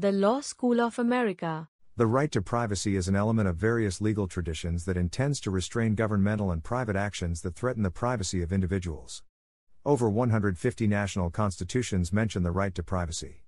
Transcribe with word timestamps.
The 0.00 0.12
Law 0.12 0.40
School 0.40 0.80
of 0.80 0.98
America. 0.98 1.68
The 1.98 2.06
right 2.06 2.32
to 2.32 2.40
privacy 2.40 2.96
is 2.96 3.06
an 3.06 3.14
element 3.14 3.46
of 3.50 3.56
various 3.56 4.00
legal 4.00 4.26
traditions 4.26 4.86
that 4.86 4.96
intends 4.96 5.40
to 5.40 5.50
restrain 5.50 5.94
governmental 5.94 6.52
and 6.52 6.64
private 6.64 6.96
actions 6.96 7.42
that 7.42 7.54
threaten 7.54 7.82
the 7.82 7.90
privacy 7.90 8.40
of 8.40 8.50
individuals. 8.50 9.22
Over 9.84 10.08
150 10.08 10.86
national 10.86 11.28
constitutions 11.28 12.14
mention 12.14 12.44
the 12.44 12.50
right 12.50 12.74
to 12.76 12.82
privacy. 12.82 13.44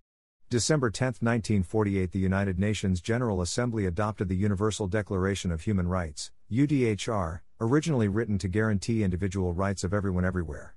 December 0.50 0.90
10, 0.90 1.06
1948, 1.20 2.12
the 2.12 2.18
United 2.18 2.58
Nations 2.58 3.00
General 3.00 3.40
Assembly 3.40 3.86
adopted 3.86 4.28
the 4.28 4.36
Universal 4.36 4.88
Declaration 4.88 5.50
of 5.52 5.62
Human 5.62 5.88
Rights, 5.88 6.32
UDHR, 6.50 7.40
originally 7.62 8.08
written 8.08 8.36
to 8.36 8.48
guarantee 8.48 9.02
individual 9.02 9.54
rights 9.54 9.84
of 9.84 9.94
everyone 9.94 10.26
everywhere. 10.26 10.74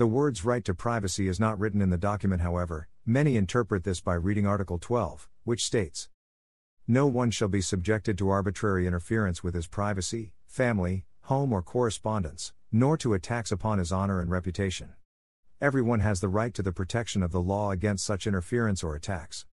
The 0.00 0.06
words 0.06 0.46
right 0.46 0.64
to 0.64 0.72
privacy 0.72 1.28
is 1.28 1.38
not 1.38 1.58
written 1.58 1.82
in 1.82 1.90
the 1.90 1.98
document, 1.98 2.40
however, 2.40 2.88
many 3.04 3.36
interpret 3.36 3.84
this 3.84 4.00
by 4.00 4.14
reading 4.14 4.46
Article 4.46 4.78
12, 4.78 5.28
which 5.44 5.62
states 5.62 6.08
No 6.86 7.06
one 7.06 7.30
shall 7.30 7.48
be 7.48 7.60
subjected 7.60 8.16
to 8.16 8.30
arbitrary 8.30 8.86
interference 8.86 9.44
with 9.44 9.52
his 9.52 9.66
privacy, 9.66 10.32
family, 10.46 11.04
home, 11.24 11.52
or 11.52 11.60
correspondence, 11.60 12.54
nor 12.72 12.96
to 12.96 13.12
attacks 13.12 13.52
upon 13.52 13.78
his 13.78 13.92
honor 13.92 14.22
and 14.22 14.30
reputation. 14.30 14.94
Everyone 15.60 16.00
has 16.00 16.22
the 16.22 16.30
right 16.30 16.54
to 16.54 16.62
the 16.62 16.72
protection 16.72 17.22
of 17.22 17.30
the 17.30 17.42
law 17.42 17.70
against 17.70 18.06
such 18.06 18.26
interference 18.26 18.82
or 18.82 18.94
attacks. 18.94 19.44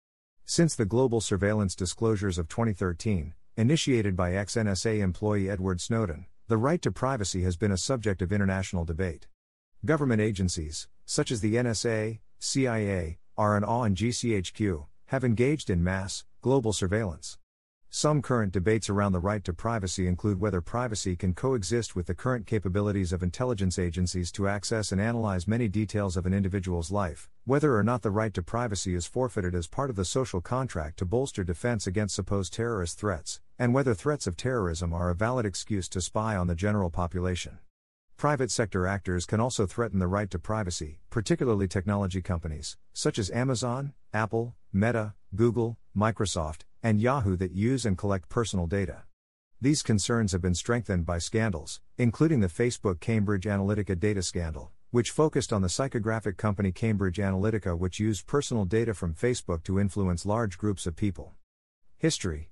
Since 0.46 0.76
the 0.76 0.86
global 0.86 1.20
surveillance 1.20 1.76
disclosures 1.76 2.38
of 2.38 2.48
2013, 2.48 3.34
initiated 3.58 4.16
by 4.16 4.34
ex 4.34 4.56
NSA 4.56 5.00
employee 5.00 5.50
Edward 5.50 5.82
Snowden, 5.82 6.26
the 6.48 6.56
right 6.56 6.82
to 6.84 6.92
privacy 6.94 7.44
has 7.44 7.58
been 7.58 7.74
a 7.74 7.78
subject 7.78 8.22
of 8.22 8.32
international 8.32 8.86
debate. 8.86 9.28
Government 9.86 10.20
agencies, 10.20 10.88
such 11.06 11.30
as 11.32 11.42
the 11.42 11.54
NSA, 11.54 12.18
CIA, 12.40 13.20
R&AW, 13.38 13.84
and 13.84 13.96
GCHQ, 13.96 14.88
have 15.06 15.24
engaged 15.24 15.70
in 15.70 15.84
mass, 15.84 16.26
global 16.42 16.74
surveillance. 16.74 17.38
Some 17.92 18.24
current 18.24 18.52
debates 18.52 18.90
around 18.90 19.12
the 19.12 19.20
right 19.20 19.44
to 19.44 19.54
privacy 19.54 20.08
include 20.08 20.42
whether 20.42 20.62
privacy 20.62 21.16
can 21.16 21.36
coexist 21.36 21.96
with 21.96 22.08
the 22.08 22.16
current 22.16 22.48
capabilities 22.48 23.14
of 23.14 23.22
intelligence 23.22 23.78
agencies 23.78 24.32
to 24.32 24.48
access 24.48 24.92
and 24.92 25.00
analyze 25.00 25.48
many 25.48 25.68
details 25.68 26.18
of 26.18 26.26
an 26.26 26.34
individual's 26.34 26.90
life, 26.90 27.30
whether 27.46 27.78
or 27.78 27.84
not 27.84 28.02
the 28.02 28.12
right 28.12 28.34
to 28.34 28.42
privacy 28.42 28.96
is 28.96 29.06
forfeited 29.06 29.54
as 29.54 29.68
part 29.68 29.92
of 29.92 29.96
the 29.96 30.04
social 30.04 30.42
contract 30.42 30.98
to 30.98 31.06
bolster 31.06 31.44
defense 31.44 31.86
against 31.86 32.16
supposed 32.16 32.52
terrorist 32.52 32.98
threats, 32.98 33.42
and 33.60 33.76
whether 33.76 33.94
threats 33.94 34.26
of 34.26 34.36
terrorism 34.36 34.92
are 34.92 35.12
a 35.12 35.16
valid 35.16 35.46
excuse 35.46 35.88
to 35.88 36.02
spy 36.02 36.36
on 36.36 36.48
the 36.48 36.56
general 36.56 36.90
population. 36.90 37.60
Private 38.18 38.50
sector 38.50 38.88
actors 38.88 39.28
can 39.28 39.40
also 39.40 39.68
threaten 39.68 40.00
the 40.00 40.08
right 40.08 40.32
to 40.32 40.40
privacy, 40.40 40.98
particularly 41.12 41.68
technology 41.68 42.20
companies, 42.20 42.76
such 42.92 43.20
as 43.20 43.30
Amazon, 43.30 43.94
Apple, 44.12 44.56
Meta, 44.74 45.14
Google, 45.36 45.78
Microsoft, 45.96 46.62
and 46.82 47.00
Yahoo 47.00 47.36
that 47.36 47.52
use 47.52 47.86
and 47.86 47.96
collect 47.96 48.28
personal 48.28 48.66
data. 48.66 49.04
These 49.62 49.84
concerns 49.84 50.32
have 50.32 50.42
been 50.42 50.56
strengthened 50.56 51.06
by 51.06 51.20
scandals, 51.20 51.80
including 52.00 52.40
the 52.40 52.48
Facebook 52.48 53.00
Cambridge 53.00 53.46
Analytica 53.46 54.00
data 54.00 54.24
scandal, 54.24 54.72
which 54.90 55.12
focused 55.12 55.54
on 55.54 55.62
the 55.62 55.68
psychographic 55.68 56.38
company 56.38 56.72
Cambridge 56.72 57.18
Analytica, 57.18 57.78
which 57.78 58.00
used 58.00 58.26
personal 58.26 58.66
data 58.66 58.96
from 58.96 59.14
Facebook 59.14 59.62
to 59.62 59.80
influence 59.80 60.26
large 60.26 60.58
groups 60.58 60.88
of 60.88 60.96
people. 60.96 61.36
History 62.00 62.50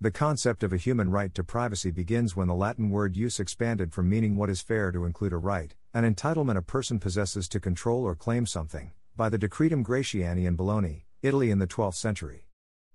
the 0.00 0.10
concept 0.10 0.62
of 0.62 0.72
a 0.72 0.76
human 0.76 1.10
right 1.10 1.32
to 1.34 1.44
privacy 1.44 1.90
begins 1.90 2.34
when 2.34 2.48
the 2.48 2.54
Latin 2.54 2.90
word 2.90 3.14
ius 3.14 3.38
expanded 3.38 3.92
from 3.92 4.08
meaning 4.08 4.36
what 4.36 4.50
is 4.50 4.60
fair 4.60 4.90
to 4.90 5.04
include 5.04 5.32
a 5.32 5.36
right, 5.36 5.74
an 5.94 6.04
entitlement 6.04 6.56
a 6.56 6.62
person 6.62 6.98
possesses 6.98 7.48
to 7.48 7.60
control 7.60 8.04
or 8.04 8.14
claim 8.14 8.44
something, 8.44 8.90
by 9.16 9.28
the 9.28 9.38
Decretum 9.38 9.82
Gratiani 9.82 10.46
in 10.46 10.56
Bologna, 10.56 11.06
Italy 11.22 11.50
in 11.50 11.58
the 11.58 11.66
12th 11.66 11.94
century. 11.94 12.48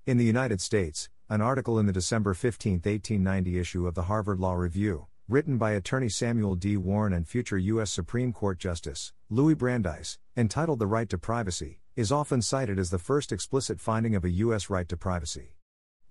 In 0.05 0.17
the 0.17 0.25
United 0.25 0.61
States, 0.61 1.09
an 1.29 1.41
article 1.41 1.79
in 1.79 1.85
the 1.85 1.93
December 1.93 2.33
15, 2.33 2.73
1890 2.73 3.59
issue 3.59 3.87
of 3.87 3.95
the 3.95 4.03
Harvard 4.03 4.39
Law 4.39 4.53
Review, 4.53 5.07
written 5.29 5.57
by 5.57 5.71
attorney 5.71 6.09
Samuel 6.09 6.55
D. 6.55 6.75
Warren 6.75 7.13
and 7.13 7.27
future 7.27 7.57
U.S. 7.57 7.91
Supreme 7.91 8.33
Court 8.33 8.59
Justice 8.59 9.13
Louis 9.29 9.53
Brandeis, 9.53 10.17
entitled 10.35 10.79
The 10.79 10.87
Right 10.87 11.07
to 11.09 11.17
Privacy, 11.17 11.79
is 11.95 12.11
often 12.11 12.41
cited 12.41 12.77
as 12.77 12.89
the 12.89 12.99
first 12.99 13.31
explicit 13.31 13.79
finding 13.79 14.16
of 14.16 14.25
a 14.25 14.29
U.S. 14.31 14.69
right 14.69 14.89
to 14.89 14.97
privacy. 14.97 15.55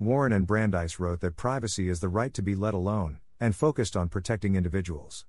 Warren 0.01 0.33
and 0.33 0.47
Brandeis 0.47 1.01
wrote 1.01 1.19
that 1.21 1.35
privacy 1.35 1.89
is 1.89 1.99
the 1.99 2.09
right 2.09 2.33
to 2.35 2.41
be 2.41 2.55
let 2.55 2.73
alone, 2.73 3.19
and 3.41 3.57
focused 3.57 3.97
on 3.97 4.09
protecting 4.09 4.55
individuals. 4.55 5.27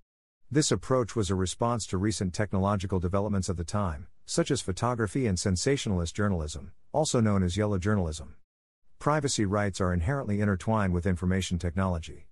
This 0.52 0.72
approach 0.72 1.16
was 1.16 1.32
a 1.32 1.36
response 1.36 1.88
to 1.88 1.98
recent 1.98 2.36
technological 2.36 3.00
developments 3.00 3.50
of 3.50 3.58
the 3.58 3.64
time, 3.64 4.06
such 4.28 4.52
as 4.52 4.62
photography 4.62 5.26
and 5.26 5.40
sensationalist 5.40 6.16
journalism, 6.16 6.72
also 6.92 7.20
known 7.20 7.42
as 7.42 7.58
yellow 7.58 7.80
journalism. 7.80 8.36
Privacy 9.00 9.44
rights 9.44 9.82
are 9.82 9.92
inherently 9.92 10.40
intertwined 10.40 10.94
with 10.94 11.08
information 11.08 11.58
technology. 11.58 12.28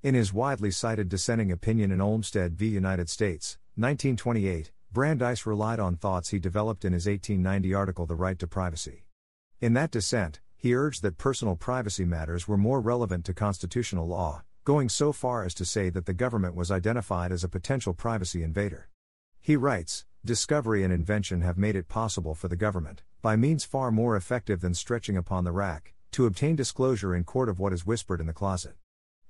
In 0.00 0.14
his 0.14 0.32
widely 0.32 0.70
cited 0.70 1.08
dissenting 1.08 1.50
opinion 1.50 1.90
in 1.90 2.00
Olmstead 2.00 2.54
v. 2.54 2.68
United 2.68 3.08
States, 3.08 3.58
1928, 3.74 4.70
Brandeis 4.92 5.44
relied 5.44 5.80
on 5.80 5.96
thoughts 5.96 6.28
he 6.28 6.38
developed 6.38 6.84
in 6.84 6.92
his 6.92 7.06
1890 7.06 7.74
article 7.74 8.06
The 8.06 8.14
Right 8.14 8.38
to 8.38 8.46
Privacy. 8.46 9.06
In 9.60 9.72
that 9.72 9.90
dissent, 9.90 10.40
he 10.60 10.74
urged 10.74 11.00
that 11.00 11.16
personal 11.16 11.56
privacy 11.56 12.04
matters 12.04 12.46
were 12.46 12.58
more 12.58 12.82
relevant 12.82 13.24
to 13.24 13.32
constitutional 13.32 14.06
law, 14.06 14.42
going 14.64 14.90
so 14.90 15.10
far 15.10 15.42
as 15.42 15.54
to 15.54 15.64
say 15.64 15.88
that 15.88 16.04
the 16.04 16.12
government 16.12 16.54
was 16.54 16.70
identified 16.70 17.32
as 17.32 17.42
a 17.42 17.48
potential 17.48 17.94
privacy 17.94 18.42
invader. 18.42 18.90
He 19.40 19.56
writes 19.56 20.04
Discovery 20.22 20.84
and 20.84 20.92
invention 20.92 21.40
have 21.40 21.56
made 21.56 21.76
it 21.76 21.88
possible 21.88 22.34
for 22.34 22.48
the 22.48 22.56
government, 22.56 23.02
by 23.22 23.36
means 23.36 23.64
far 23.64 23.90
more 23.90 24.16
effective 24.16 24.60
than 24.60 24.74
stretching 24.74 25.16
upon 25.16 25.44
the 25.44 25.50
rack, 25.50 25.94
to 26.12 26.26
obtain 26.26 26.56
disclosure 26.56 27.14
in 27.14 27.24
court 27.24 27.48
of 27.48 27.58
what 27.58 27.72
is 27.72 27.86
whispered 27.86 28.20
in 28.20 28.26
the 28.26 28.34
closet. 28.34 28.74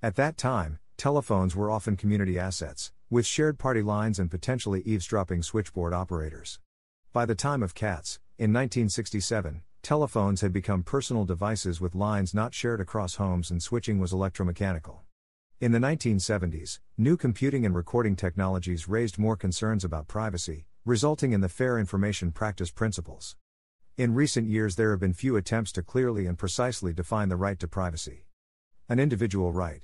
At 0.02 0.16
that 0.16 0.36
time, 0.36 0.80
telephones 0.97 1.54
were 1.54 1.70
often 1.70 1.97
community 1.97 2.41
assets, 2.41 2.91
with 3.08 3.24
shared 3.24 3.56
party 3.56 3.82
lines 3.82 4.18
and 4.18 4.32
potentially 4.32 4.82
eavesdropping 4.84 5.44
switchboard 5.44 5.94
operators. 5.94 6.58
By 7.12 7.24
the 7.24 7.36
time 7.36 7.62
of 7.62 7.76
Katz, 7.76 8.18
in 8.36 8.52
1967, 8.52 9.62
telephones 9.82 10.41
had 10.41 10.52
become 10.52 10.82
personal 10.82 11.24
devices 11.24 11.80
with 11.80 11.94
lines 11.94 12.34
not 12.34 12.54
shared 12.54 12.80
across 12.80 13.16
homes 13.16 13.50
and 13.50 13.62
switching 13.62 13.98
was 13.98 14.12
electromechanical. 14.12 15.00
In 15.60 15.72
the 15.72 15.78
1970s, 15.78 16.78
new 16.96 17.16
computing 17.16 17.66
and 17.66 17.74
recording 17.74 18.16
technologies 18.16 18.88
raised 18.88 19.18
more 19.18 19.36
concerns 19.36 19.84
about 19.84 20.08
privacy, 20.08 20.66
resulting 20.84 21.32
in 21.32 21.41
the 21.41 21.48
Fair 21.48 21.78
Information 21.78 22.32
Practice 22.32 22.70
Principles. 22.70 23.36
In 23.96 24.14
recent 24.14 24.48
years, 24.48 24.76
there 24.76 24.91
have 24.92 25.00
been 25.00 25.12
few 25.12 25.36
attempts 25.36 25.72
to 25.72 25.82
clearly 25.82 26.26
and 26.26 26.38
precisely 26.38 26.92
define 26.92 27.28
the 27.28 27.36
right 27.36 27.58
to 27.58 27.68
privacy. 27.68 28.24
An 28.88 28.98
individual 28.98 29.52
right. 29.52 29.82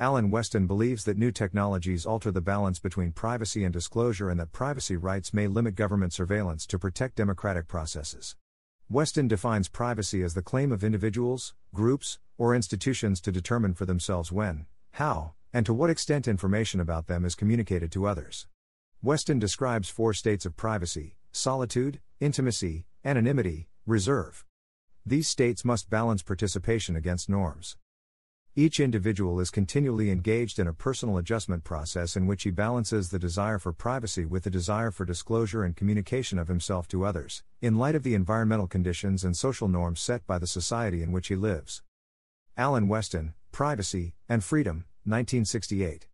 Alan 0.00 0.30
Westin 0.30 0.66
believes 0.66 1.04
that 1.04 1.18
new 1.18 1.30
technologies 1.30 2.06
alter 2.06 2.30
the 2.30 2.40
balance 2.40 2.78
between 2.78 3.12
privacy 3.12 3.62
and 3.62 3.72
disclosure 3.72 4.30
and 4.30 4.40
that 4.40 4.52
privacy 4.52 4.96
rights 4.96 5.34
may 5.34 5.46
limit 5.46 5.74
government 5.74 6.12
surveillance 6.12 6.66
to 6.66 6.78
protect 6.78 7.16
democratic 7.16 7.68
processes. 7.68 8.34
Westin 8.92 9.26
defines 9.26 9.70
privacy 9.70 10.22
as 10.22 10.34
the 10.34 10.42
claim 10.42 10.70
of 10.70 10.84
individuals, 10.84 11.54
groups, 11.72 12.18
or 12.36 12.54
institutions 12.54 13.22
to 13.22 13.32
determine 13.32 13.72
for 13.72 13.86
themselves 13.86 14.30
when, 14.30 14.66
how, 14.92 15.32
and 15.50 15.64
to 15.64 15.72
what 15.72 15.88
extent 15.88 16.28
information 16.28 16.78
about 16.78 17.06
them 17.06 17.24
is 17.24 17.34
communicated 17.34 17.90
to 17.90 18.04
others. 18.06 18.46
Westin 19.02 19.40
describes 19.40 19.88
four 19.88 20.12
states 20.12 20.44
of 20.44 20.58
privacy 20.58 21.16
solitude, 21.32 22.00
intimacy, 22.20 22.84
anonymity, 23.02 23.66
reserve. 23.86 24.44
These 25.06 25.26
states 25.26 25.64
must 25.64 25.88
balance 25.88 26.22
participation 26.22 26.94
against 26.94 27.30
norms. 27.30 27.78
Each 28.54 28.80
individual 28.80 29.40
is 29.40 29.50
continually 29.50 30.10
engaged 30.10 30.58
in 30.58 30.66
a 30.66 30.74
personal 30.74 31.16
adjustment 31.16 31.64
process 31.64 32.16
in 32.16 32.26
which 32.26 32.42
he 32.42 32.50
balances 32.50 33.08
the 33.08 33.18
desire 33.18 33.58
for 33.58 33.72
privacy 33.72 34.26
with 34.26 34.44
the 34.44 34.50
desire 34.50 34.90
for 34.90 35.06
disclosure 35.06 35.64
and 35.64 35.74
communication 35.74 36.38
of 36.38 36.48
himself 36.48 36.86
to 36.88 37.06
others, 37.06 37.42
in 37.62 37.78
light 37.78 37.94
of 37.94 38.02
the 38.02 38.12
environmental 38.12 38.66
conditions 38.66 39.24
and 39.24 39.34
social 39.34 39.68
norms 39.68 40.02
set 40.02 40.26
by 40.26 40.38
the 40.38 40.46
society 40.46 41.02
in 41.02 41.12
which 41.12 41.28
he 41.28 41.34
lives. 41.34 41.82
Alan 42.54 42.88
Westin, 42.88 43.32
Privacy 43.52 44.12
and 44.28 44.44
Freedom, 44.44 44.84
1968. 45.04 46.06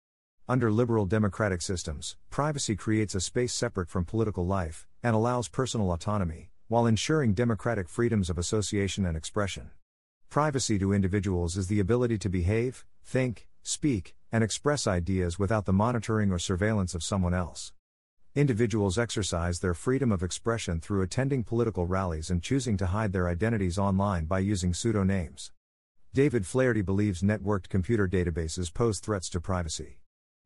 Under 0.49 0.71
liberal 0.71 1.07
democratic 1.07 1.61
systems, 1.61 2.17
privacy 2.31 2.77
creates 2.77 3.17
a 3.17 3.21
space 3.21 3.53
separate 3.53 3.89
from 3.89 4.05
political 4.05 4.47
life, 4.47 4.87
and 5.03 5.17
allows 5.17 5.49
personal 5.49 5.91
autonomy, 5.91 6.51
while 6.69 6.87
ensuring 6.87 7.35
democratic 7.35 7.89
freedoms 7.89 8.31
of 8.31 8.39
association 8.39 9.05
and 9.05 9.17
expression. 9.17 9.73
Privacy 10.31 10.79
to 10.79 10.93
individuals 10.93 11.57
is 11.57 11.69
the 11.69 11.81
ability 11.81 12.19
to 12.19 12.29
behave, 12.29 12.85
think, 13.03 13.49
speak, 13.63 14.15
and 14.31 14.45
express 14.45 14.87
ideas 14.87 15.39
without 15.39 15.65
the 15.65 15.73
monitoring 15.73 16.31
or 16.31 16.39
surveillance 16.39 16.95
of 16.95 17.03
someone 17.03 17.33
else. 17.33 17.73
Individuals 18.35 18.99
exercise 18.99 19.61
their 19.61 19.73
freedom 19.73 20.13
of 20.13 20.23
expression 20.23 20.81
through 20.81 21.01
attending 21.01 21.45
political 21.45 21.87
rallies 21.87 22.29
and 22.29 22.43
choosing 22.43 22.77
to 22.77 22.89
hide 22.89 23.11
their 23.11 23.27
identities 23.27 23.79
online 23.79 24.27
by 24.27 24.39
using 24.39 24.75
pseudonyms. 24.75 25.51
David 26.13 26.47
Flaherty 26.47 26.83
believes 26.83 27.23
networked 27.23 27.71
computer 27.71 28.07
databases 28.07 28.73
pose 28.73 29.01
threats 29.01 29.31
to 29.31 29.41
privacy. 29.41 29.99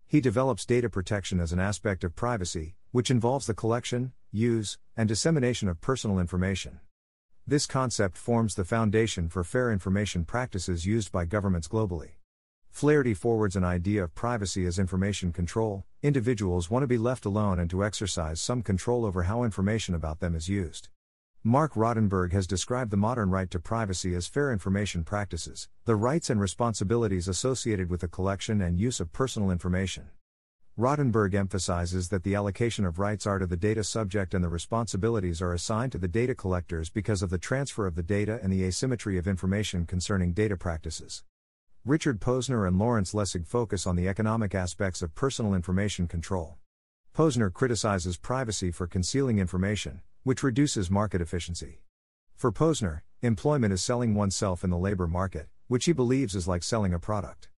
He 0.07 0.21
develops 0.21 0.65
data 0.65 0.91
protection 0.91 1.41
as 1.41 1.53
an 1.53 1.59
aspect 1.59 2.05
of 2.05 2.15
privacy, 2.15 2.77
which 2.93 3.11
involves 3.11 3.49
the 3.49 3.55
collection, 3.55 4.13
use, 4.31 4.79
and 4.97 5.09
dissemination 5.09 5.69
of 5.69 5.81
personal 5.81 6.21
information. 6.21 6.79
This 7.45 7.67
concept 7.67 8.17
forms 8.17 8.55
the 8.55 8.65
foundation 8.65 9.29
for 9.29 9.43
fair 9.43 9.73
information 9.73 10.25
practices 10.25 10.87
used 10.87 11.11
by 11.11 11.25
governments 11.25 11.67
globally. 11.67 12.11
Flaherty 12.71 13.15
forwards 13.15 13.57
an 13.57 13.65
idea 13.65 14.05
of 14.05 14.15
privacy 14.15 14.65
as 14.65 14.79
information 14.79 15.33
control. 15.33 15.85
Individuals 16.05 16.71
want 16.71 16.85
to 16.85 16.87
be 16.87 16.99
left 16.99 17.25
alone 17.25 17.59
and 17.59 17.69
to 17.69 17.85
exercise 17.85 18.41
some 18.41 18.63
control 18.63 19.05
over 19.05 19.25
how 19.25 19.43
information 19.43 19.93
about 19.93 20.21
them 20.21 20.37
is 20.37 20.49
used. 20.49 20.89
Mark 21.43 21.75
Rotenberg 21.75 22.33
has 22.33 22.47
described 22.47 22.93
the 22.93 22.97
modern 22.97 23.29
right 23.29 23.51
to 23.51 23.59
privacy 23.59 24.15
as 24.15 24.29
fair 24.29 24.53
information 24.53 25.03
practices, 25.03 25.69
the 25.85 25.97
rights 25.97 26.31
and 26.31 26.41
responsibilities 26.41 27.27
associated 27.27 27.91
with 27.91 28.03
the 28.03 28.09
collection 28.09 28.63
and 28.63 28.79
use 28.79 29.01
of 29.01 29.13
personal 29.13 29.51
information. 29.51 30.11
Rotenberg 30.79 31.35
emphasizes 31.35 32.09
that 32.09 32.23
the 32.23 32.35
allocation 32.35 32.87
of 32.87 32.99
rights 32.99 33.27
are 33.27 33.39
to 33.39 33.47
the 33.47 33.59
data 33.59 33.85
subject 33.85 34.33
and 34.33 34.43
the 34.43 34.49
responsibilities 34.49 35.43
are 35.43 35.53
assigned 35.53 35.93
to 35.93 35.99
the 35.99 36.09
data 36.09 36.35
collectors 36.35 36.89
because 36.89 37.21
of 37.21 37.29
the 37.29 37.37
transfer 37.37 37.87
of 37.87 37.95
the 37.95 38.03
data 38.03 38.41
and 38.43 38.51
the 38.51 38.65
asymmetry 38.65 39.19
of 39.19 39.29
information 39.29 39.85
concerning 39.85 40.33
data 40.33 40.57
practices. 40.57 41.25
Richard 41.85 42.21
Posner 42.21 42.67
and 42.67 42.79
Lawrence 42.79 43.13
Lessig 43.13 43.47
focus 43.47 43.87
on 43.87 43.97
the 43.97 44.09
economic 44.09 44.55
aspects 44.55 45.03
of 45.03 45.15
personal 45.15 45.53
information 45.53 46.09
control. 46.09 46.57
Posner 47.15 47.53
criticizes 47.53 48.17
privacy 48.17 48.71
for 48.71 48.87
concealing 48.87 49.39
information, 49.39 50.01
which 50.23 50.43
reduces 50.43 50.91
market 50.91 51.21
efficiency. 51.21 51.83
For 52.35 52.51
Posner, 52.51 53.01
employment 53.21 53.75
is 53.75 53.85
selling 53.85 54.15
oneself 54.15 54.65
in 54.65 54.71
the 54.71 54.79
labor 54.79 55.07
market, 55.07 55.49
which 55.69 55.85
he 55.85 55.93
believes 55.93 56.35
is 56.35 56.49
like 56.49 56.63
selling 56.63 56.95
a 56.95 56.99
product. 56.99 57.51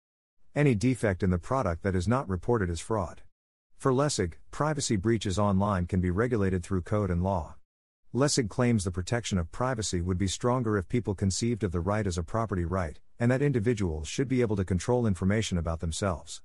Any 0.55 0.73
defect 0.73 1.21
in 1.21 1.31
the 1.31 1.37
product 1.37 1.83
that 1.83 1.97
is 1.97 2.07
not 2.07 2.29
reported 2.29 2.69
is 2.69 2.79
fraud. 2.79 3.23
For 3.77 3.91
Lessig, 3.91 4.35
privacy 4.51 4.95
breaches 4.95 5.37
online 5.37 5.85
can 5.85 5.99
be 5.99 6.09
regulated 6.09 6.63
through 6.63 6.83
code 6.83 7.11
and 7.11 7.21
law. 7.21 7.55
Lessig 8.13 8.49
claims 8.49 8.85
the 8.85 8.91
protection 8.91 9.37
of 9.37 9.51
privacy 9.51 9.99
would 9.99 10.17
be 10.17 10.27
stronger 10.27 10.77
if 10.77 10.87
people 10.87 11.13
conceived 11.13 11.65
of 11.65 11.73
the 11.73 11.81
right 11.81 12.07
as 12.07 12.17
a 12.17 12.23
property 12.23 12.63
right, 12.63 13.01
and 13.19 13.29
that 13.29 13.41
individuals 13.41 14.07
should 14.07 14.29
be 14.29 14.39
able 14.39 14.55
to 14.55 14.63
control 14.63 15.05
information 15.05 15.57
about 15.57 15.81
themselves. 15.81 16.41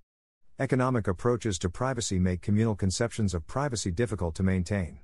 Economic 0.59 1.07
approaches 1.07 1.57
to 1.61 1.71
privacy 1.71 2.19
make 2.19 2.43
communal 2.43 2.75
conceptions 2.75 3.33
of 3.33 3.47
privacy 3.47 3.93
difficult 3.93 4.35
to 4.35 4.43
maintain. 4.43 4.99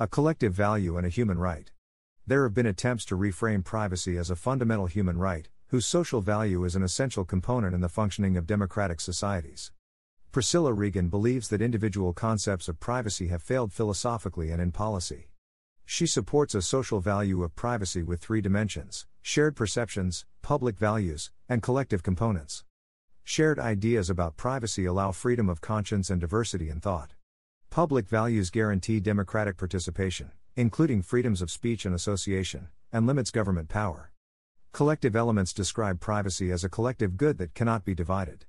A 0.00 0.08
collective 0.08 0.52
value 0.52 0.96
and 0.96 1.06
a 1.06 1.10
human 1.10 1.38
right. 1.38 1.70
There 2.26 2.42
have 2.42 2.54
been 2.54 2.66
attempts 2.66 3.04
to 3.04 3.16
reframe 3.16 3.62
privacy 3.62 4.16
as 4.16 4.30
a 4.30 4.36
fundamental 4.36 4.86
human 4.86 5.16
right, 5.16 5.48
whose 5.72 5.86
social 5.86 6.20
value 6.20 6.64
is 6.64 6.76
an 6.76 6.82
essential 6.82 7.24
component 7.24 7.74
in 7.74 7.80
the 7.80 7.88
functioning 7.88 8.36
of 8.36 8.46
democratic 8.46 9.00
societies. 9.00 9.72
Priscilla 10.30 10.70
Regan 10.70 11.08
believes 11.08 11.48
that 11.48 11.62
individual 11.62 12.12
concepts 12.12 12.68
of 12.68 12.78
privacy 12.78 13.28
have 13.28 13.42
failed 13.42 13.72
philosophically 13.72 14.50
and 14.50 14.60
in 14.60 14.70
policy. 14.70 15.30
She 15.86 16.06
supports 16.06 16.54
a 16.54 16.60
social 16.60 17.00
value 17.00 17.42
of 17.42 17.56
privacy 17.56 18.02
with 18.02 18.20
three 18.20 18.42
dimensions 18.42 19.06
shared 19.22 19.56
perceptions, 19.56 20.26
public 20.42 20.76
values, 20.76 21.30
and 21.48 21.62
collective 21.62 22.02
components. 22.02 22.64
Shared 23.24 23.58
ideas 23.58 24.10
about 24.10 24.36
privacy 24.36 24.84
allow 24.84 25.10
freedom 25.10 25.48
of 25.48 25.62
conscience 25.62 26.10
and 26.10 26.20
diversity 26.20 26.68
in 26.68 26.80
thought. 26.80 27.14
Public 27.70 28.06
values 28.06 28.50
guarantee 28.50 29.00
democratic 29.00 29.56
participation, 29.56 30.32
including 30.54 31.00
freedoms 31.00 31.40
of 31.40 31.50
speech 31.50 31.86
and 31.86 31.94
association, 31.94 32.68
and 32.92 33.06
limits 33.06 33.30
government 33.30 33.70
power. 33.70 34.12
Collective 34.72 35.14
elements 35.14 35.52
describe 35.52 36.00
privacy 36.00 36.50
as 36.50 36.64
a 36.64 36.68
collective 36.70 37.18
good 37.18 37.36
that 37.36 37.52
cannot 37.52 37.84
be 37.84 37.94
divided. 37.94 38.46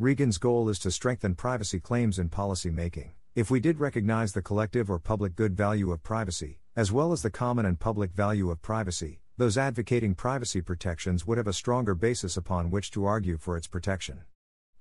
Regan's 0.00 0.36
goal 0.36 0.68
is 0.68 0.80
to 0.80 0.90
strengthen 0.90 1.36
privacy 1.36 1.78
claims 1.78 2.18
in 2.18 2.28
policy 2.28 2.70
making. 2.70 3.12
If 3.36 3.52
we 3.52 3.60
did 3.60 3.78
recognize 3.78 4.32
the 4.32 4.42
collective 4.42 4.90
or 4.90 4.98
public 4.98 5.36
good 5.36 5.56
value 5.56 5.92
of 5.92 6.02
privacy, 6.02 6.58
as 6.74 6.90
well 6.90 7.12
as 7.12 7.22
the 7.22 7.30
common 7.30 7.66
and 7.66 7.78
public 7.78 8.10
value 8.10 8.50
of 8.50 8.60
privacy, 8.60 9.20
those 9.36 9.56
advocating 9.56 10.16
privacy 10.16 10.60
protections 10.60 11.24
would 11.24 11.38
have 11.38 11.46
a 11.46 11.52
stronger 11.52 11.94
basis 11.94 12.36
upon 12.36 12.72
which 12.72 12.90
to 12.90 13.04
argue 13.04 13.38
for 13.38 13.56
its 13.56 13.68
protection. 13.68 14.22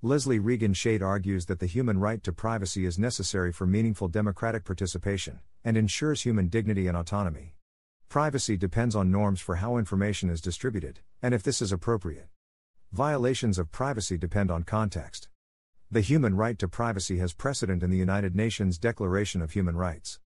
Leslie 0.01 0.39
Regan 0.39 0.73
Shade 0.73 1.03
argues 1.03 1.45
that 1.45 1.59
the 1.59 1.67
human 1.67 1.99
right 1.99 2.23
to 2.23 2.33
privacy 2.33 2.87
is 2.87 2.97
necessary 2.97 3.51
for 3.51 3.67
meaningful 3.67 4.07
democratic 4.07 4.65
participation, 4.65 5.39
and 5.63 5.77
ensures 5.77 6.23
human 6.23 6.47
dignity 6.47 6.87
and 6.87 6.97
autonomy. 6.97 7.53
Privacy 8.09 8.57
depends 8.57 8.95
on 8.95 9.11
norms 9.11 9.39
for 9.39 9.57
how 9.57 9.77
information 9.77 10.31
is 10.31 10.41
distributed, 10.41 11.01
and 11.21 11.31
if 11.31 11.43
this 11.43 11.61
is 11.61 11.71
appropriate. 11.71 12.27
Violations 12.91 13.59
of 13.59 13.71
privacy 13.71 14.17
depend 14.17 14.49
on 14.49 14.63
context. 14.63 15.29
The 15.91 16.01
human 16.01 16.35
right 16.35 16.57
to 16.57 16.67
privacy 16.67 17.19
has 17.19 17.33
precedent 17.33 17.83
in 17.83 17.91
the 17.91 17.97
United 17.97 18.35
Nations 18.35 18.79
Declaration 18.79 19.43
of 19.43 19.51
Human 19.51 19.77
Rights. 19.77 20.19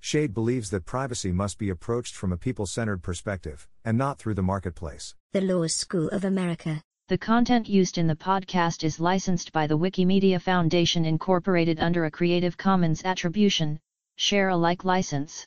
Shade 0.00 0.34
believes 0.34 0.70
that 0.70 0.84
privacy 0.84 1.30
must 1.30 1.58
be 1.58 1.70
approached 1.70 2.16
from 2.16 2.32
a 2.32 2.36
people 2.36 2.66
centered 2.66 3.04
perspective, 3.04 3.68
and 3.84 3.96
not 3.96 4.18
through 4.18 4.34
the 4.34 4.42
marketplace. 4.42 5.14
The 5.32 5.40
Law 5.40 5.68
School 5.68 6.08
of 6.08 6.24
America. 6.24 6.82
The 7.06 7.18
content 7.18 7.68
used 7.68 7.98
in 7.98 8.08
the 8.08 8.16
podcast 8.16 8.82
is 8.82 8.98
licensed 8.98 9.52
by 9.52 9.68
the 9.68 9.78
Wikimedia 9.78 10.42
Foundation 10.42 11.04
Incorporated 11.04 11.78
under 11.78 12.04
a 12.04 12.10
Creative 12.10 12.56
Commons 12.56 13.04
Attribution, 13.04 13.78
Share 14.16 14.48
Alike 14.48 14.84
license. 14.84 15.46